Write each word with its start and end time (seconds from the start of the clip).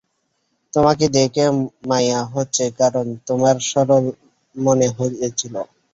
তোমাকে 0.73 1.05
দেখে 1.15 1.43
মাঁয়া 1.89 2.19
হচ্ছে 2.33 2.63
কারণ 2.79 3.05
তোমায় 3.27 3.57
সরল 3.69 4.05
মনে 4.55 4.87
হয়েছিল। 4.95 5.55